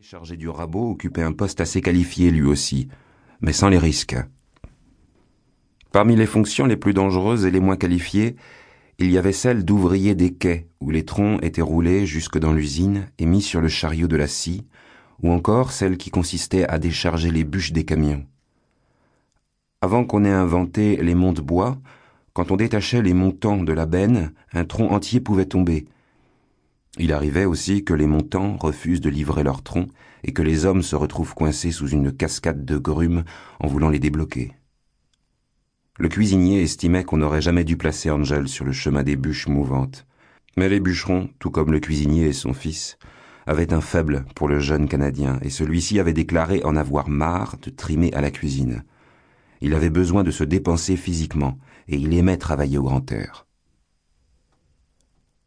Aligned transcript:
chargé 0.00 0.36
du 0.36 0.48
rabot 0.48 0.92
occupait 0.92 1.24
un 1.24 1.32
poste 1.32 1.60
assez 1.60 1.80
qualifié 1.80 2.30
lui 2.30 2.44
aussi, 2.44 2.86
mais 3.40 3.52
sans 3.52 3.68
les 3.68 3.78
risques. 3.78 4.16
Parmi 5.90 6.14
les 6.14 6.24
fonctions 6.24 6.66
les 6.66 6.76
plus 6.76 6.94
dangereuses 6.94 7.44
et 7.44 7.50
les 7.50 7.58
moins 7.58 7.76
qualifiées, 7.76 8.36
il 9.00 9.10
y 9.10 9.18
avait 9.18 9.32
celle 9.32 9.64
d'ouvrier 9.64 10.14
des 10.14 10.32
quais, 10.32 10.68
où 10.80 10.92
les 10.92 11.04
troncs 11.04 11.42
étaient 11.42 11.62
roulés 11.62 12.06
jusque 12.06 12.38
dans 12.38 12.52
l'usine 12.52 13.10
et 13.18 13.26
mis 13.26 13.42
sur 13.42 13.60
le 13.60 13.66
chariot 13.66 14.06
de 14.06 14.14
la 14.14 14.28
scie, 14.28 14.64
ou 15.20 15.32
encore 15.32 15.72
celle 15.72 15.96
qui 15.96 16.10
consistait 16.10 16.64
à 16.68 16.78
décharger 16.78 17.32
les 17.32 17.42
bûches 17.42 17.72
des 17.72 17.84
camions. 17.84 18.24
Avant 19.80 20.04
qu'on 20.04 20.24
ait 20.24 20.30
inventé 20.30 20.96
les 21.02 21.16
monte-bois, 21.16 21.76
quand 22.34 22.52
on 22.52 22.56
détachait 22.56 23.02
les 23.02 23.14
montants 23.14 23.64
de 23.64 23.72
la 23.72 23.86
benne, 23.86 24.32
un 24.52 24.64
tronc 24.64 24.90
entier 24.90 25.18
pouvait 25.18 25.46
tomber, 25.46 25.88
il 26.96 27.12
arrivait 27.12 27.44
aussi 27.44 27.84
que 27.84 27.94
les 27.94 28.06
montants 28.06 28.56
refusent 28.56 29.00
de 29.00 29.10
livrer 29.10 29.42
leurs 29.42 29.62
troncs 29.62 29.90
et 30.24 30.32
que 30.32 30.42
les 30.42 30.64
hommes 30.64 30.82
se 30.82 30.96
retrouvent 30.96 31.34
coincés 31.34 31.70
sous 31.70 31.88
une 31.88 32.12
cascade 32.12 32.64
de 32.64 32.78
grumes 32.78 33.24
en 33.60 33.68
voulant 33.68 33.90
les 33.90 33.98
débloquer. 33.98 34.52
Le 35.98 36.08
cuisinier 36.08 36.62
estimait 36.62 37.04
qu'on 37.04 37.18
n'aurait 37.18 37.42
jamais 37.42 37.64
dû 37.64 37.76
placer 37.76 38.08
Angel 38.08 38.46
sur 38.46 38.64
le 38.64 38.72
chemin 38.72 39.02
des 39.02 39.16
bûches 39.16 39.48
mouvantes. 39.48 40.06
Mais 40.56 40.68
les 40.68 40.80
bûcherons, 40.80 41.28
tout 41.40 41.50
comme 41.50 41.72
le 41.72 41.80
cuisinier 41.80 42.26
et 42.26 42.32
son 42.32 42.52
fils, 42.52 42.98
avaient 43.46 43.72
un 43.72 43.80
faible 43.80 44.24
pour 44.36 44.46
le 44.46 44.60
jeune 44.60 44.88
Canadien, 44.88 45.38
et 45.42 45.50
celui-ci 45.50 45.98
avait 45.98 46.12
déclaré 46.12 46.62
en 46.64 46.76
avoir 46.76 47.08
marre 47.08 47.56
de 47.62 47.70
trimer 47.70 48.12
à 48.12 48.20
la 48.20 48.30
cuisine. 48.30 48.84
Il 49.60 49.74
avait 49.74 49.90
besoin 49.90 50.22
de 50.22 50.30
se 50.30 50.44
dépenser 50.44 50.96
physiquement, 50.96 51.58
et 51.88 51.96
il 51.96 52.14
aimait 52.14 52.36
travailler 52.36 52.78
au 52.78 52.84
grand 52.84 53.10
air. 53.10 53.47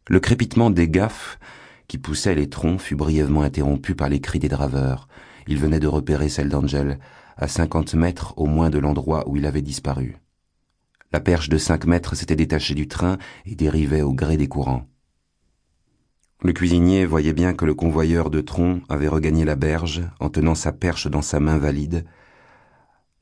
Le 0.08 0.20
crépitement 0.20 0.70
des 0.70 0.88
gaffes 0.88 1.38
qui 1.86 1.98
poussaient 1.98 2.34
les 2.34 2.48
troncs 2.48 2.80
fut 2.80 2.96
brièvement 2.96 3.42
interrompu 3.42 3.94
par 3.94 4.08
les 4.08 4.20
cris 4.20 4.38
des 4.38 4.48
draveurs. 4.48 5.08
Il 5.46 5.58
venait 5.58 5.80
de 5.80 5.86
repérer 5.86 6.28
celle 6.28 6.48
d'Angel, 6.48 6.98
à 7.36 7.48
cinquante 7.48 7.94
mètres 7.94 8.34
au 8.36 8.46
moins 8.46 8.70
de 8.70 8.78
l'endroit 8.78 9.28
où 9.28 9.36
il 9.36 9.46
avait 9.46 9.62
disparu. 9.62 10.16
La 11.12 11.20
perche 11.20 11.48
de 11.48 11.58
cinq 11.58 11.84
mètres 11.86 12.16
s'était 12.16 12.36
détachée 12.36 12.74
du 12.74 12.88
train 12.88 13.18
et 13.44 13.54
dérivait 13.54 14.02
au 14.02 14.12
gré 14.12 14.36
des 14.36 14.48
courants. 14.48 14.86
Le 16.42 16.52
cuisinier 16.52 17.04
voyait 17.06 17.34
bien 17.34 17.54
que 17.54 17.64
le 17.64 17.74
convoyeur 17.74 18.28
de 18.28 18.40
troncs 18.40 18.82
avait 18.88 19.08
regagné 19.08 19.44
la 19.44 19.54
berge 19.54 20.02
en 20.18 20.28
tenant 20.28 20.56
sa 20.56 20.72
perche 20.72 21.06
dans 21.06 21.22
sa 21.22 21.38
main 21.38 21.58
valide, 21.58 22.04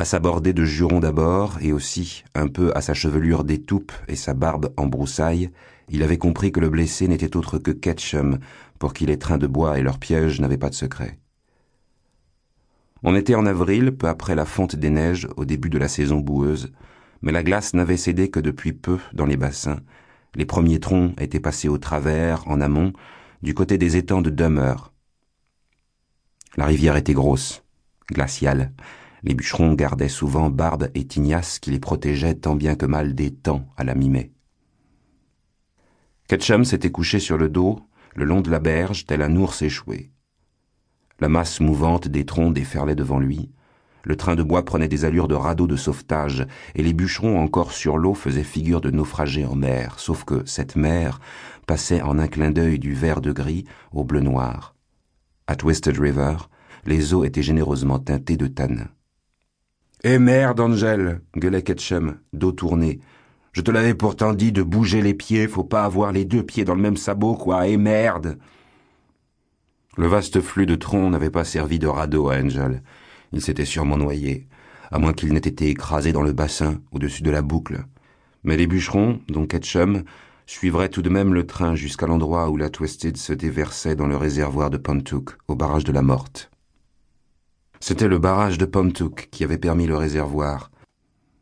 à 0.01 0.07
sa 0.07 0.19
bordée 0.19 0.55
de 0.55 0.65
jurons 0.65 1.01
d'abord, 1.01 1.59
et 1.61 1.73
aussi 1.73 2.25
un 2.35 2.49
peu 2.49 2.73
à 2.75 2.81
sa 2.81 2.95
chevelure 2.95 3.45
d'étoupe 3.45 3.93
et 4.09 4.17
sa 4.17 4.33
barbe 4.33 4.73
en 4.79 4.87
broussailles, 4.87 5.51
il 5.91 6.03
avait 6.03 6.17
compris 6.17 6.53
que 6.53 6.61
le 6.61 6.71
blessé 6.71 7.07
n'était 7.07 7.37
autre 7.37 7.59
que 7.59 7.71
Ketchum, 7.71 8.39
pour 8.79 8.95
qui 8.95 9.05
les 9.05 9.19
trains 9.19 9.37
de 9.37 9.47
bois 9.47 9.79
et 9.79 9.83
leurs 9.83 9.99
pièges 9.99 10.41
n'avaient 10.41 10.57
pas 10.57 10.71
de 10.71 10.75
secret. 10.75 11.19
On 13.03 13.15
était 13.15 13.35
en 13.35 13.45
avril, 13.45 13.95
peu 13.95 14.09
après 14.09 14.35
la 14.35 14.47
fonte 14.47 14.75
des 14.75 14.89
neiges, 14.89 15.29
au 15.37 15.45
début 15.45 15.69
de 15.69 15.77
la 15.77 15.89
saison 15.89 16.19
boueuse, 16.19 16.73
mais 17.21 17.31
la 17.31 17.43
glace 17.43 17.75
n'avait 17.75 17.99
cédé 17.99 18.31
que 18.31 18.41
depuis 18.41 18.73
peu 18.73 18.99
dans 19.13 19.27
les 19.27 19.37
bassins. 19.37 19.81
Les 20.35 20.47
premiers 20.47 20.81
troncs 20.81 21.13
étaient 21.21 21.41
passés 21.41 21.69
au 21.69 21.77
travers, 21.77 22.49
en 22.49 22.63
amont, 22.63 22.95
du 23.43 23.53
côté 23.53 23.77
des 23.77 23.99
étangs 23.99 24.23
de 24.23 24.31
Dummer. 24.31 24.77
La 26.57 26.65
rivière 26.65 26.97
était 26.97 27.13
grosse, 27.13 27.65
glaciale, 28.11 28.73
les 29.23 29.35
bûcherons 29.35 29.75
gardaient 29.75 30.09
souvent 30.09 30.51
barbe 30.51 30.89
et 30.95 31.07
tignasse 31.07 31.59
qui 31.59 31.71
les 31.71 31.79
protégeaient 31.79 32.35
tant 32.35 32.55
bien 32.55 32.75
que 32.75 32.87
mal 32.87 33.15
des 33.15 33.31
temps 33.31 33.67
à 33.77 33.85
la 33.85 33.95
mi-mai. 33.95 34.33
Ketchum 36.29 36.65
s'était 36.65 36.93
couché 36.93 37.19
sur 37.19 37.37
le 37.37 37.49
dos, 37.49 37.81
le 38.15 38.25
long 38.25 38.41
de 38.41 38.51
la 38.51 38.61
berge, 38.61 39.05
tel 39.07 39.23
un 39.23 39.35
ours 39.37 39.63
échoué. 39.63 40.13
La 41.19 41.29
masse 41.29 41.61
mouvante 41.61 42.09
des 42.09 42.25
troncs 42.25 42.55
déferlait 42.55 42.95
devant 42.95 43.19
lui. 43.19 43.51
Le 44.05 44.17
train 44.17 44.35
de 44.35 44.43
bois 44.43 44.65
prenait 44.65 44.89
des 44.89 45.05
allures 45.05 45.29
de 45.29 45.35
radeau 45.35 45.67
de 45.67 45.77
sauvetage, 45.77 46.47
et 46.75 46.83
les 46.83 46.95
bûcherons 46.95 47.39
encore 47.39 47.73
sur 47.73 47.99
l'eau 47.99 48.15
faisaient 48.15 48.43
figure 48.43 48.81
de 48.81 48.91
naufragés 48.91 49.45
en 49.45 49.57
mer, 49.57 49.99
sauf 49.99 50.25
que 50.25 50.43
cette 50.47 50.77
mer 50.77 51.21
passait 51.67 52.01
en 52.01 52.19
un 52.19 52.27
clin 52.27 52.51
d'œil 52.51 52.79
du 52.79 52.95
vert 52.95 53.21
de 53.21 53.33
gris 53.33 53.65
au 53.93 54.05
bleu 54.05 54.21
noir. 54.21 54.75
À 55.47 55.57
Twisted 55.57 55.99
River, 55.99 56.37
les 56.87 57.13
eaux 57.13 57.25
étaient 57.25 57.43
généreusement 57.43 57.99
teintées 57.99 58.39
de 58.39 58.47
tanin. 58.47 58.89
Eh 60.03 60.19
merde, 60.19 60.61
Angel 60.61 61.21
gueulait 61.37 61.63
Ketchum, 61.63 62.17
dos 62.33 62.53
tourné. 62.53 63.01
Je 63.53 63.61
te 63.61 63.71
l'avais 63.71 63.93
pourtant 63.93 64.33
dit 64.33 64.51
de 64.51 64.63
bouger 64.63 65.03
les 65.03 65.13
pieds, 65.13 65.47
faut 65.47 65.63
pas 65.63 65.85
avoir 65.85 66.11
les 66.11 66.25
deux 66.25 66.43
pieds 66.43 66.65
dans 66.65 66.75
le 66.75 66.81
même 66.81 66.97
sabot, 66.97 67.35
quoi, 67.35 67.69
eh 67.69 67.77
merde 67.77 68.39
Le 69.99 70.07
vaste 70.07 70.41
flux 70.41 70.65
de 70.65 70.75
troncs 70.75 71.11
n'avait 71.11 71.29
pas 71.29 71.45
servi 71.45 71.79
de 71.79 71.87
radeau 71.87 72.31
à 72.31 72.37
Angel. 72.37 72.83
Il 73.33 73.43
s'était 73.43 73.67
sûrement 73.67 73.99
noyé, 73.99 74.49
à 74.91 74.99
moins 74.99 75.13
qu'il 75.13 75.35
n'ait 75.35 75.39
été 75.39 75.69
écrasé 75.69 76.13
dans 76.13 76.23
le 76.23 76.33
bassin, 76.33 76.81
au-dessus 76.93 77.23
de 77.23 77.31
la 77.31 77.43
boucle. 77.43 77.85
Mais 78.43 78.57
les 78.57 78.67
bûcherons, 78.67 79.21
dont 79.29 79.47
Ketchum, 79.47 80.05
suivraient 80.47 80.89
tout 80.89 81.03
de 81.03 81.11
même 81.11 81.35
le 81.35 81.47
train 81.47 81.75
jusqu'à 81.75 82.07
l'endroit 82.07 82.49
où 82.49 82.57
la 82.57 82.71
Twisted 82.71 83.19
se 83.19 83.35
déversait 83.35 83.97
dans 83.97 84.07
le 84.07 84.17
réservoir 84.17 84.71
de 84.71 84.79
Pontook, 84.79 85.37
au 85.47 85.57
barrage 85.57 85.85
de 85.85 85.93
la 85.93 86.01
Morte. 86.01 86.50
C'était 87.81 88.09
le 88.09 88.19
barrage 88.19 88.59
de 88.59 88.67
Pontook 88.67 89.29
qui 89.31 89.43
avait 89.43 89.59
permis 89.59 89.87
le 89.87 89.97
réservoir. 89.97 90.71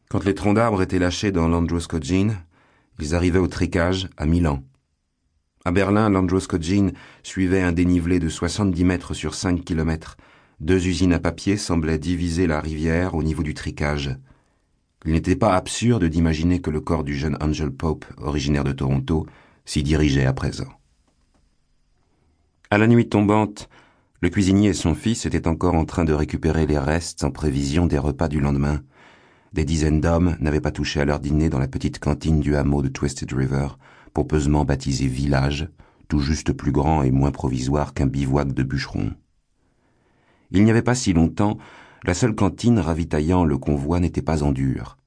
Quand 0.09 0.25
les 0.25 0.35
troncs 0.35 0.55
d'arbres 0.55 0.83
étaient 0.83 1.01
lâchés 1.01 1.33
dans 1.33 1.49
l'Androscoggin, 1.49 2.29
ils 3.01 3.15
arrivaient 3.17 3.41
au 3.41 3.49
tricage 3.49 4.09
à 4.17 4.25
Milan. 4.25 4.63
À 5.65 5.73
Berlin, 5.73 6.09
l'Androscoggin 6.09 6.93
suivait 7.25 7.61
un 7.61 7.73
dénivelé 7.73 8.21
de 8.21 8.29
70 8.29 8.85
mètres 8.85 9.15
sur 9.15 9.35
5 9.35 9.65
kilomètres. 9.65 10.17
Deux 10.61 10.87
usines 10.87 11.13
à 11.13 11.19
papier 11.19 11.57
semblaient 11.57 11.99
diviser 11.99 12.47
la 12.47 12.61
rivière 12.61 13.17
au 13.17 13.23
niveau 13.23 13.43
du 13.43 13.53
tricage. 13.53 14.17
Il 15.05 15.13
n'était 15.13 15.37
pas 15.37 15.55
absurde 15.55 16.05
d'imaginer 16.05 16.61
que 16.61 16.71
le 16.71 16.81
corps 16.81 17.05
du 17.05 17.17
jeune 17.17 17.37
Angel 17.41 17.71
Pope, 17.71 18.05
originaire 18.17 18.65
de 18.65 18.73
Toronto, 18.73 19.27
s'y 19.65 19.83
dirigeait 19.83 20.25
à 20.25 20.33
présent. 20.33 20.69
À 22.71 22.79
la 22.79 22.87
nuit 22.87 23.09
tombante, 23.09 23.69
le 24.21 24.31
cuisinier 24.31 24.71
et 24.71 24.75
son 24.75 24.95
fils 24.95 25.27
étaient 25.27 25.47
encore 25.47 25.75
en 25.75 25.85
train 25.85 26.05
de 26.05 26.13
récupérer 26.13 26.67
les 26.67 26.79
restes 26.79 27.23
en 27.23 27.31
prévision 27.31 27.87
des 27.87 27.99
repas 27.99 28.29
du 28.29 28.41
lendemain. 28.41 28.83
Des 29.53 29.65
dizaines 29.65 30.01
d'hommes 30.01 30.37
n'avaient 30.41 30.61
pas 30.61 30.73
touché 30.73 31.01
à 31.01 31.05
leur 31.05 31.21
dîner 31.21 31.49
dans 31.49 31.61
la 31.61 31.69
petite 31.69 32.01
cantine 32.01 32.41
du 32.41 32.57
hameau 32.57 32.83
de 32.83 32.89
Twisted 32.89 33.33
River, 33.33 33.69
pompeusement 34.13 34.65
baptisé 34.65 35.07
village, 35.07 35.69
tout 36.09 36.19
juste 36.19 36.53
plus 36.53 36.73
grand 36.73 37.03
et 37.05 37.13
moins 37.13 37.31
provisoire 37.31 37.95
qu'un 37.95 38.07
bivouac 38.07 38.53
de 38.53 38.63
bûcherons. 38.65 39.13
Il 40.51 40.65
n'y 40.65 40.71
avait 40.71 40.83
pas 40.83 40.97
si 40.97 41.13
longtemps, 41.13 41.59
la 42.05 42.15
seule 42.15 42.35
cantine 42.35 42.81
ravitaillant 42.81 43.45
le 43.45 43.57
convoi 43.57 44.01
n'était 44.01 44.23
pas 44.23 44.43
en 44.43 44.51
dur. 44.51 44.99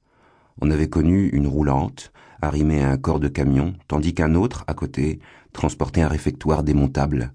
On 0.60 0.70
avait 0.70 0.88
connu 0.88 1.28
une 1.28 1.46
roulante, 1.46 2.12
arrimée 2.40 2.82
à 2.82 2.90
un 2.90 2.96
corps 2.96 3.20
de 3.20 3.28
camion, 3.28 3.74
tandis 3.88 4.14
qu'un 4.14 4.34
autre, 4.34 4.64
à 4.68 4.74
côté, 4.74 5.20
transportait 5.52 6.02
un 6.02 6.08
réfectoire 6.08 6.62
démontable, 6.62 7.32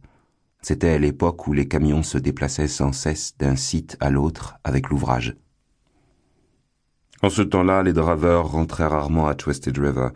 c'était 0.62 1.00
l'époque 1.00 1.48
où 1.48 1.54
les 1.54 1.68
camions 1.68 2.04
se 2.04 2.18
déplaçaient 2.18 2.68
sans 2.68 2.92
cesse 2.92 3.38
d'un 3.38 3.56
site 3.56 3.98
à 4.00 4.10
l'autre 4.10 4.56
avec 4.64 4.90
l'ouvrage. 4.90 5.36
En 7.22 7.30
ce 7.30 7.42
temps-là, 7.42 7.84
les 7.84 7.94
draveurs 7.94 8.52
rentraient 8.52 8.86
rarement 8.88 9.28
à 9.28 9.36
Twisted 9.36 9.78
River, 9.78 10.10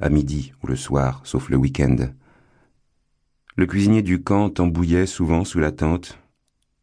à 0.00 0.08
midi 0.10 0.52
ou 0.62 0.66
le 0.66 0.76
soir, 0.76 1.20
sauf 1.24 1.48
le 1.48 1.56
week-end. 1.56 1.96
Le 3.56 3.66
cuisinier 3.66 4.02
du 4.02 4.22
camp 4.22 4.50
tambouillait 4.50 5.06
souvent 5.06 5.44
sous 5.44 5.58
la 5.58 5.72
tente. 5.72 6.18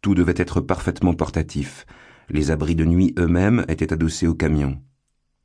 Tout 0.02 0.16
devait 0.16 0.34
être 0.36 0.60
parfaitement 0.60 1.14
portatif. 1.14 1.86
Les 2.30 2.52
abris 2.52 2.76
de 2.76 2.84
nuit 2.84 3.14
eux-mêmes 3.18 3.64
étaient 3.68 3.94
adossés 3.94 4.28
aux 4.28 4.34
camions. 4.34 4.82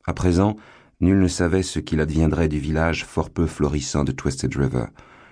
À 0.05 0.15
présent, 0.15 0.57
nul 1.01 1.21
ne 1.21 1.29
savait 1.29 1.63
ce 1.63 1.79
qu'il 1.79 2.01
adviendrait 2.01 2.49
du 2.49 2.59
village 2.59 3.05
fort 3.05 3.31
peu 3.31 3.47
florissant 3.47 4.05
de 4.05 4.13
Twisted 4.13 4.57
River 4.57 4.87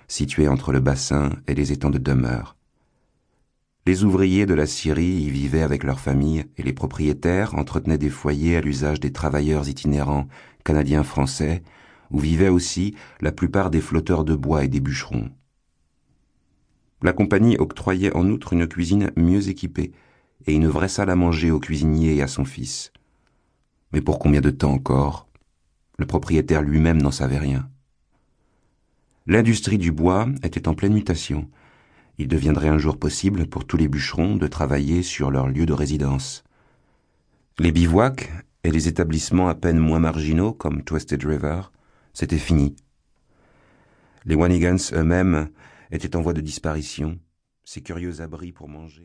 situé 0.07 0.47
entre 0.47 0.71
le 0.71 0.79
bassin 0.79 1.31
et 1.47 1.55
les 1.55 1.71
étangs 1.71 1.89
de 1.89 1.97
demeure. 1.97 2.55
Les 3.85 4.03
ouvriers 4.03 4.45
de 4.45 4.53
la 4.53 4.65
Syrie 4.65 5.21
y 5.23 5.29
vivaient 5.29 5.61
avec 5.61 5.83
leurs 5.83 6.01
familles 6.01 6.45
et 6.57 6.63
les 6.63 6.73
propriétaires 6.73 7.55
entretenaient 7.55 7.97
des 7.97 8.09
foyers 8.09 8.57
à 8.57 8.61
l'usage 8.61 8.99
des 8.99 9.13
travailleurs 9.13 9.69
itinérants 9.69 10.27
canadiens-français, 10.65 11.63
où 12.11 12.19
vivaient 12.19 12.49
aussi 12.49 12.95
la 13.21 13.31
plupart 13.31 13.69
des 13.69 13.79
flotteurs 13.79 14.25
de 14.25 14.35
bois 14.35 14.65
et 14.65 14.67
des 14.67 14.81
bûcherons. 14.81 15.29
La 17.01 17.13
compagnie 17.13 17.57
octroyait 17.57 18.13
en 18.15 18.27
outre 18.29 18.53
une 18.53 18.67
cuisine 18.67 19.11
mieux 19.15 19.49
équipée 19.49 19.93
et 20.47 20.53
une 20.53 20.67
vraie 20.67 20.89
salle 20.89 21.09
à 21.09 21.15
manger 21.15 21.51
au 21.51 21.59
cuisinier 21.59 22.15
et 22.15 22.21
à 22.21 22.27
son 22.27 22.43
fils. 22.43 22.91
Mais 23.93 24.01
pour 24.01 24.19
combien 24.19 24.41
de 24.41 24.49
temps 24.49 24.73
encore? 24.73 25.27
Le 25.97 26.05
propriétaire 26.05 26.61
lui-même 26.61 27.01
n'en 27.01 27.11
savait 27.11 27.37
rien. 27.37 27.69
L'industrie 29.29 29.77
du 29.77 29.91
bois 29.91 30.29
était 30.41 30.69
en 30.69 30.73
pleine 30.73 30.93
mutation. 30.93 31.49
Il 32.17 32.29
deviendrait 32.29 32.69
un 32.69 32.77
jour 32.77 32.97
possible 32.97 33.45
pour 33.45 33.67
tous 33.67 33.75
les 33.75 33.89
bûcherons 33.89 34.37
de 34.37 34.47
travailler 34.47 35.03
sur 35.03 35.31
leur 35.31 35.49
lieu 35.49 35.65
de 35.65 35.73
résidence. 35.73 36.45
Les 37.59 37.73
bivouacs 37.73 38.31
et 38.63 38.71
les 38.71 38.87
établissements 38.87 39.49
à 39.49 39.55
peine 39.55 39.79
moins 39.79 39.99
marginaux 39.99 40.53
comme 40.53 40.81
Twisted 40.81 41.25
River, 41.25 41.63
c'était 42.13 42.37
fini. 42.37 42.77
Les 44.23 44.35
Wanigans 44.35 44.77
eux-mêmes 44.93 45.49
étaient 45.91 46.15
en 46.15 46.21
voie 46.21 46.33
de 46.33 46.39
disparition. 46.39 47.19
ces 47.65 47.81
curieux 47.81 48.21
abris 48.21 48.53
pour 48.53 48.69
manger. 48.69 49.03